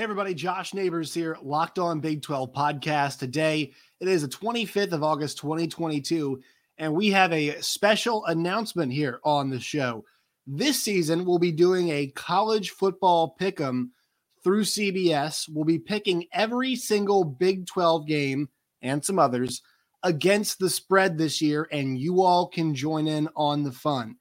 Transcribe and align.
Hey, 0.00 0.04
everybody, 0.04 0.32
Josh 0.32 0.72
Neighbors 0.72 1.12
here, 1.12 1.36
Locked 1.42 1.78
On 1.78 2.00
Big 2.00 2.22
12 2.22 2.54
podcast. 2.54 3.18
Today, 3.18 3.70
it 4.00 4.08
is 4.08 4.22
the 4.22 4.28
25th 4.28 4.92
of 4.92 5.02
August, 5.02 5.36
2022, 5.36 6.40
and 6.78 6.94
we 6.94 7.08
have 7.10 7.34
a 7.34 7.60
special 7.60 8.24
announcement 8.24 8.94
here 8.94 9.20
on 9.24 9.50
the 9.50 9.60
show. 9.60 10.06
This 10.46 10.82
season, 10.82 11.26
we'll 11.26 11.38
be 11.38 11.52
doing 11.52 11.90
a 11.90 12.06
college 12.12 12.70
football 12.70 13.34
pick 13.38 13.60
'em 13.60 13.92
through 14.42 14.64
CBS. 14.64 15.46
We'll 15.50 15.66
be 15.66 15.78
picking 15.78 16.24
every 16.32 16.76
single 16.76 17.22
Big 17.22 17.66
12 17.66 18.06
game 18.06 18.48
and 18.80 19.04
some 19.04 19.18
others 19.18 19.60
against 20.02 20.60
the 20.60 20.70
spread 20.70 21.18
this 21.18 21.42
year, 21.42 21.68
and 21.70 21.98
you 21.98 22.22
all 22.22 22.48
can 22.48 22.74
join 22.74 23.06
in 23.06 23.28
on 23.36 23.64
the 23.64 23.72
fun. 23.72 24.16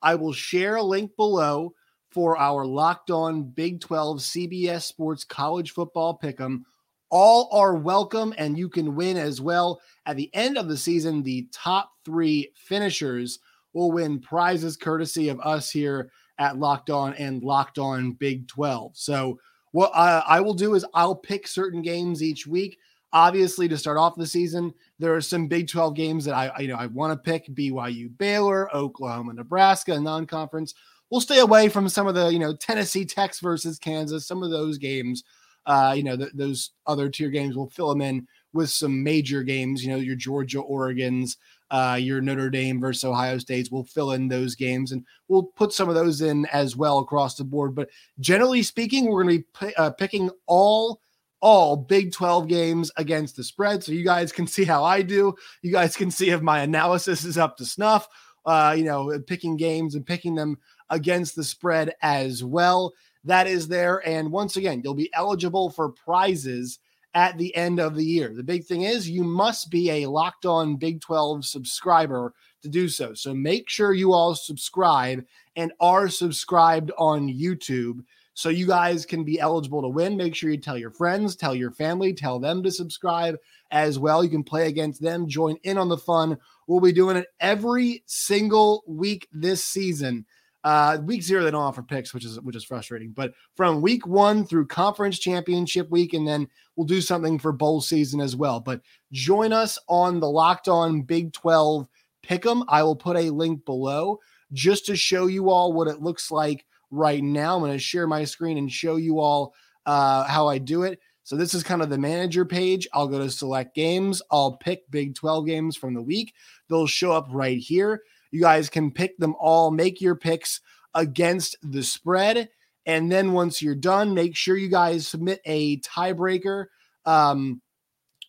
I 0.00 0.14
will 0.14 0.32
share 0.32 0.76
a 0.76 0.84
link 0.84 1.16
below 1.16 1.74
for 2.10 2.36
our 2.36 2.64
locked 2.64 3.10
on 3.10 3.42
Big 3.42 3.80
12 3.80 4.18
CBS 4.18 4.82
Sports 4.82 5.24
College 5.24 5.72
Football 5.72 6.18
Pick'em. 6.22 6.62
All 7.10 7.48
are 7.52 7.76
welcome, 7.76 8.34
and 8.36 8.58
you 8.58 8.68
can 8.68 8.96
win 8.96 9.16
as 9.16 9.40
well. 9.40 9.80
At 10.06 10.16
the 10.16 10.30
end 10.34 10.58
of 10.58 10.68
the 10.68 10.76
season, 10.76 11.22
the 11.22 11.46
top 11.52 11.90
three 12.04 12.50
finishers 12.54 13.38
will 13.72 13.92
win 13.92 14.18
prizes 14.18 14.76
courtesy 14.76 15.28
of 15.28 15.40
us 15.40 15.70
here 15.70 16.10
at 16.38 16.58
Locked 16.58 16.90
On 16.90 17.14
and 17.14 17.42
Locked 17.42 17.78
On 17.78 18.12
Big 18.12 18.48
12. 18.48 18.96
So, 18.96 19.38
what 19.72 19.92
I, 19.94 20.22
I 20.26 20.40
will 20.40 20.54
do 20.54 20.74
is 20.74 20.86
I'll 20.94 21.14
pick 21.14 21.46
certain 21.46 21.82
games 21.82 22.22
each 22.22 22.46
week. 22.46 22.78
Obviously, 23.12 23.68
to 23.68 23.76
start 23.76 23.98
off 23.98 24.16
the 24.16 24.26
season, 24.26 24.72
there 24.98 25.14
are 25.14 25.20
some 25.20 25.48
Big 25.48 25.68
12 25.68 25.94
games 25.94 26.24
that 26.24 26.34
I, 26.34 26.60
you 26.60 26.68
know 26.68 26.76
I 26.76 26.86
want 26.86 27.12
to 27.12 27.30
pick: 27.30 27.46
BYU, 27.54 28.16
Baylor, 28.18 28.74
Oklahoma, 28.74 29.34
Nebraska, 29.34 30.00
non-conference. 30.00 30.74
We'll 31.10 31.20
stay 31.20 31.38
away 31.38 31.68
from 31.68 31.88
some 31.88 32.06
of 32.06 32.14
the 32.14 32.28
you 32.28 32.38
know 32.38 32.54
Tennessee 32.54 33.04
Techs 33.04 33.40
versus 33.40 33.78
Kansas, 33.78 34.26
some 34.26 34.42
of 34.42 34.50
those 34.50 34.78
games. 34.78 35.24
Uh, 35.66 35.94
you 35.96 36.04
know 36.04 36.16
th- 36.16 36.32
those 36.34 36.70
other 36.86 37.08
tier 37.08 37.30
games. 37.30 37.56
We'll 37.56 37.70
fill 37.70 37.88
them 37.88 38.00
in 38.00 38.26
with 38.52 38.70
some 38.70 39.02
major 39.02 39.42
games. 39.42 39.84
You 39.84 39.90
know 39.90 39.98
your 39.98 40.16
Georgia, 40.16 40.60
Oregon's, 40.60 41.36
uh, 41.70 41.98
your 42.00 42.20
Notre 42.20 42.50
Dame 42.50 42.80
versus 42.80 43.04
Ohio 43.04 43.38
State's. 43.38 43.70
We'll 43.70 43.84
fill 43.84 44.12
in 44.12 44.28
those 44.28 44.54
games 44.54 44.92
and 44.92 45.04
we'll 45.28 45.42
put 45.42 45.72
some 45.72 45.88
of 45.88 45.94
those 45.94 46.20
in 46.20 46.46
as 46.46 46.76
well 46.76 46.98
across 46.98 47.36
the 47.36 47.44
board. 47.44 47.74
But 47.74 47.90
generally 48.20 48.62
speaking, 48.62 49.06
we're 49.06 49.24
going 49.24 49.38
to 49.38 49.44
be 49.44 49.68
p- 49.68 49.74
uh, 49.74 49.90
picking 49.90 50.30
all 50.46 51.00
all 51.40 51.76
Big 51.76 52.12
12 52.12 52.48
games 52.48 52.90
against 52.96 53.36
the 53.36 53.44
spread. 53.44 53.84
So 53.84 53.92
you 53.92 54.04
guys 54.04 54.32
can 54.32 54.46
see 54.46 54.64
how 54.64 54.84
I 54.84 55.02
do. 55.02 55.34
You 55.62 55.70
guys 55.70 55.96
can 55.96 56.10
see 56.10 56.30
if 56.30 56.40
my 56.40 56.60
analysis 56.60 57.24
is 57.24 57.38
up 57.38 57.56
to 57.58 57.64
snuff. 57.64 58.08
Uh, 58.46 58.74
you 58.76 58.84
know, 58.84 59.18
picking 59.26 59.56
games 59.56 59.96
and 59.96 60.06
picking 60.06 60.34
them 60.34 60.56
against 60.90 61.34
the 61.34 61.44
spread 61.44 61.92
as 62.02 62.44
well. 62.44 62.92
That 63.24 63.48
is 63.48 63.66
there. 63.66 64.06
And 64.08 64.30
once 64.30 64.56
again, 64.56 64.80
you'll 64.84 64.94
be 64.94 65.12
eligible 65.12 65.68
for 65.68 65.90
prizes 65.90 66.78
at 67.14 67.36
the 67.38 67.54
end 67.56 67.80
of 67.80 67.96
the 67.96 68.04
year. 68.04 68.32
The 68.34 68.42
big 68.42 68.64
thing 68.64 68.82
is 68.82 69.08
you 69.08 69.24
must 69.24 69.70
be 69.70 69.90
a 69.90 70.06
locked 70.06 70.46
on 70.46 70.76
Big 70.76 71.00
12 71.00 71.44
subscriber 71.44 72.34
to 72.62 72.68
do 72.68 72.88
so. 72.88 73.14
So 73.14 73.34
make 73.34 73.68
sure 73.68 73.94
you 73.94 74.12
all 74.12 74.34
subscribe 74.34 75.24
and 75.56 75.72
are 75.80 76.08
subscribed 76.08 76.92
on 76.98 77.28
YouTube 77.28 78.04
so 78.36 78.50
you 78.50 78.66
guys 78.66 79.06
can 79.06 79.24
be 79.24 79.40
eligible 79.40 79.80
to 79.80 79.88
win. 79.88 80.14
Make 80.14 80.34
sure 80.34 80.50
you 80.50 80.58
tell 80.58 80.76
your 80.76 80.90
friends, 80.90 81.36
tell 81.36 81.54
your 81.54 81.70
family, 81.70 82.12
tell 82.12 82.38
them 82.38 82.62
to 82.64 82.70
subscribe 82.70 83.38
as 83.70 83.98
well. 83.98 84.22
You 84.22 84.28
can 84.28 84.44
play 84.44 84.68
against 84.68 85.00
them, 85.00 85.26
join 85.26 85.56
in 85.62 85.78
on 85.78 85.88
the 85.88 85.96
fun. 85.96 86.36
We'll 86.66 86.82
be 86.82 86.92
doing 86.92 87.16
it 87.16 87.28
every 87.40 88.04
single 88.04 88.84
week 88.86 89.26
this 89.32 89.64
season. 89.64 90.26
Uh, 90.62 90.98
week 91.02 91.22
zero 91.22 91.44
they 91.44 91.50
don't 91.50 91.62
offer 91.62 91.82
picks, 91.82 92.12
which 92.12 92.26
is 92.26 92.38
which 92.42 92.56
is 92.56 92.64
frustrating. 92.64 93.12
But 93.12 93.32
from 93.56 93.80
week 93.80 94.06
one 94.06 94.44
through 94.44 94.66
conference 94.66 95.18
championship 95.18 95.88
week, 95.88 96.12
and 96.12 96.28
then 96.28 96.46
we'll 96.76 96.86
do 96.86 97.00
something 97.00 97.38
for 97.38 97.52
bowl 97.52 97.80
season 97.80 98.20
as 98.20 98.36
well. 98.36 98.60
But 98.60 98.82
join 99.12 99.54
us 99.54 99.78
on 99.88 100.20
the 100.20 100.28
Locked 100.28 100.68
On 100.68 101.00
Big 101.00 101.32
Twelve 101.32 101.88
Pick'em. 102.22 102.66
I 102.68 102.82
will 102.82 102.96
put 102.96 103.16
a 103.16 103.30
link 103.30 103.64
below 103.64 104.20
just 104.52 104.84
to 104.86 104.96
show 104.96 105.26
you 105.26 105.48
all 105.48 105.72
what 105.72 105.88
it 105.88 106.02
looks 106.02 106.30
like 106.30 106.65
right 106.90 107.22
now. 107.22 107.54
I'm 107.54 107.60
going 107.60 107.72
to 107.72 107.78
share 107.78 108.06
my 108.06 108.24
screen 108.24 108.58
and 108.58 108.70
show 108.70 108.96
you 108.96 109.20
all 109.20 109.54
uh, 109.84 110.24
how 110.24 110.48
I 110.48 110.58
do 110.58 110.82
it. 110.82 111.00
So 111.22 111.34
this 111.34 111.54
is 111.54 111.64
kind 111.64 111.82
of 111.82 111.90
the 111.90 111.98
manager 111.98 112.44
page. 112.44 112.86
I'll 112.92 113.08
go 113.08 113.18
to 113.18 113.30
select 113.30 113.74
games. 113.74 114.22
I'll 114.30 114.56
pick 114.58 114.88
Big 114.90 115.16
12 115.16 115.46
games 115.46 115.76
from 115.76 115.94
the 115.94 116.02
week. 116.02 116.32
They'll 116.68 116.86
show 116.86 117.12
up 117.12 117.26
right 117.30 117.58
here. 117.58 118.02
You 118.30 118.40
guys 118.40 118.68
can 118.68 118.92
pick 118.92 119.18
them 119.18 119.34
all, 119.38 119.70
make 119.70 120.00
your 120.00 120.14
picks 120.14 120.60
against 120.94 121.56
the 121.62 121.82
spread. 121.82 122.48
And 122.86 123.10
then 123.10 123.32
once 123.32 123.60
you're 123.60 123.74
done, 123.74 124.14
make 124.14 124.36
sure 124.36 124.56
you 124.56 124.68
guys 124.68 125.08
submit 125.08 125.40
a 125.44 125.80
tiebreaker 125.80 126.66
um, 127.04 127.60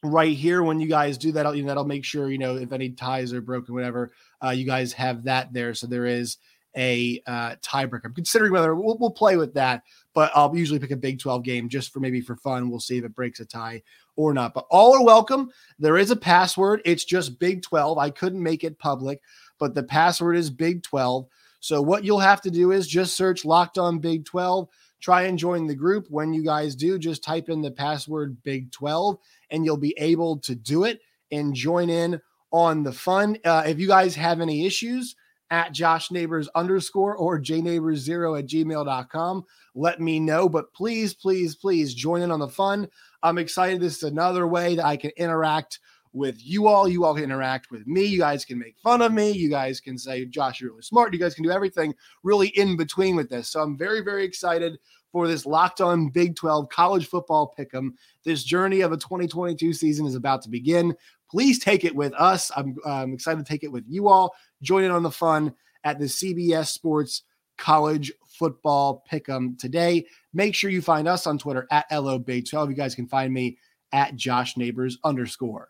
right 0.03 0.35
here. 0.35 0.63
When 0.63 0.79
you 0.79 0.88
guys 0.88 1.19
do 1.19 1.31
that, 1.34 1.56
you 1.56 1.62
know, 1.62 1.68
that'll 1.68 1.85
make 1.85 2.03
sure, 2.03 2.31
you 2.31 2.39
know, 2.39 2.56
if 2.56 2.72
any 2.72 2.89
ties 2.89 3.31
are 3.31 3.41
broken, 3.41 3.75
whatever, 3.75 4.12
uh, 4.44 4.50
you 4.50 4.66
guys 4.66 4.94
have 4.94 5.25
that 5.25 5.53
there. 5.53 5.75
So 5.75 5.85
there 5.85 6.07
is 6.07 6.38
a 6.78 7.22
uh, 7.28 7.56
tiebreaker. 7.62 8.06
I'm 8.06 8.14
considering 8.14 8.54
whether 8.54 8.76
we'll, 8.76 8.98
we'll, 9.00 9.10
play 9.10 9.36
with 9.36 9.54
that, 9.56 9.84
but 10.14 10.32
I'll 10.36 10.56
usually 10.56 10.80
pick 10.80 10.92
a 10.92 10.96
Big 10.96 11.20
12 11.20 11.44
game 11.44 11.68
just 11.68 11.92
for 11.92 12.00
maybe 12.00 12.22
for 12.22 12.36
fun. 12.36 12.70
We'll 12.70 12.80
see 12.80 12.98
if 12.98 13.04
it 13.04 13.16
breaks 13.16 13.40
a 13.40 13.46
tie 13.46 13.82
or 14.16 14.34
not. 14.34 14.54
But 14.54 14.68
all 14.70 14.94
are 14.94 15.04
welcome. 15.04 15.50
There 15.80 15.98
is 15.98 16.12
a 16.12 16.16
password. 16.16 16.82
It's 16.86 17.04
just 17.04 17.40
Big 17.40 17.64
12. 17.64 17.98
I 17.98 18.12
couldn't 18.12 18.42
make 18.42 18.64
it 18.64 18.80
public 18.80 19.22
but 19.60 19.74
the 19.74 19.84
password 19.84 20.38
is 20.38 20.50
Big 20.50 20.84
12. 20.84 21.28
So 21.60 21.82
what 21.82 22.04
you'll 22.04 22.20
have 22.20 22.42
to 22.42 22.52
do 22.52 22.72
is 22.72 22.88
just 22.88 23.16
search 23.16 23.46
Locked 23.46 23.78
On 23.78 24.00
Big 24.00 24.26
12. 24.26 24.68
Try 25.00 25.24
and 25.24 25.38
join 25.38 25.68
the 25.68 25.76
group. 25.76 26.08
When 26.10 26.34
you 26.34 26.44
guys 26.44 26.76
do, 26.76 26.98
just 26.98 27.24
type 27.24 27.50
in 27.50 27.62
the 27.62 27.72
password 27.72 28.42
Big 28.44 28.72
12 28.72 29.18
and 29.52 29.66
you'll 29.66 29.78
be 29.78 29.96
able 29.98 30.38
to 30.40 30.56
do 30.56 30.84
it 30.86 31.02
and 31.32 31.54
join 31.54 31.90
in 31.90 32.20
on 32.52 32.84
the 32.84 32.94
fun. 32.94 33.38
Uh, 33.44 33.64
if 33.66 33.80
you 33.80 33.88
guys 33.88 34.16
have 34.16 34.42
any 34.42 34.66
issues, 34.66 35.16
at 35.50 35.72
Josh 35.72 36.12
Neighbors 36.12 36.50
underscore 36.56 37.16
or 37.16 37.40
jneighbors0 37.40 38.40
at 38.40 38.47
gmail.com. 38.47 39.44
Let 39.75 40.02
me 40.02 40.19
know. 40.19 40.50
But 40.50 40.74
please, 40.74 41.13
please, 41.13 41.56
please 41.56 41.94
join 41.94 42.22
in 42.22 42.31
on 42.31 42.40
the 42.40 42.47
fun. 42.47 42.88
I'm 43.24 43.38
excited. 43.38 43.81
This 43.81 43.97
is 43.97 44.03
another 44.03 44.47
way 44.47 44.75
that 44.75 44.86
I 44.86 44.97
can 44.97 45.12
interact 45.18 45.80
with 46.13 46.38
you 46.44 46.68
all. 46.68 46.88
You 46.88 47.06
all 47.06 47.13
can 47.13 47.24
interact 47.24 47.72
with 47.72 47.86
me. 47.88 48.03
You 48.03 48.19
guys 48.19 48.44
can 48.44 48.57
make 48.57 48.78
fun 48.80 49.02
of 49.02 49.13
me. 49.13 49.31
You 49.31 49.50
guys 49.50 49.80
can 49.80 49.97
say, 49.97 50.25
Josh, 50.25 50.59
you're 50.59 50.72
really 50.72 50.81
smart. 50.81 51.13
You 51.13 51.19
guys 51.19 51.36
can 51.36 51.44
do 51.44 51.52
everything 51.52 51.94
really 52.24 52.47
in 52.50 52.75
between 52.75 53.16
with 53.16 53.30
this. 53.30 53.50
So 53.50 53.62
I'm 53.62 53.78
very, 53.78 54.02
very 54.02 54.25
excited 54.25 54.80
for 55.12 55.28
this 55.28 55.46
locked 55.46 55.80
on 55.80 56.09
Big 56.09 56.36
12 56.36 56.69
college 56.69 57.07
football 57.07 57.53
pick 57.56 57.74
'em. 57.74 57.96
This 58.24 58.44
journey 58.44 58.81
of 58.81 58.91
a 58.91 58.97
2022 58.97 59.74
season 59.74 60.06
is 60.06 60.16
about 60.16 60.41
to 60.44 60.50
begin. 60.50 60.96
Please 61.30 61.60
take 61.60 61.84
it 61.84 61.96
with 61.96 62.14
us. 62.14 62.52
I'm, 62.56 62.76
I'm 62.86 63.14
excited 63.14 63.46
to 63.46 63.50
take 63.52 63.64
it 63.64 63.72
with 63.72 63.84
you 63.88 64.08
all. 64.08 64.34
Join 64.62 64.84
in 64.84 64.92
on 64.92 65.04
the 65.04 65.12
fun 65.12 65.54
at 65.84 66.00
the 66.00 66.06
CBS 66.06 66.68
Sports 66.68 67.24
College 67.58 68.12
Football 68.28 69.04
Pick'em 69.12 69.58
today. 69.58 70.06
Make 70.34 70.56
sure 70.56 70.70
you 70.70 70.82
find 70.82 71.08
us 71.08 71.28
on 71.28 71.38
Twitter 71.38 71.68
at 71.72 71.86
LO 71.92 72.20
Big 72.20 72.50
12. 72.50 72.70
You 72.70 72.76
guys 72.76 72.96
can 72.96 73.08
find 73.08 73.34
me 73.34 73.58
at 73.92 74.16
Josh 74.16 74.58
Neighbors 74.58 74.98
underscore. 75.04 75.70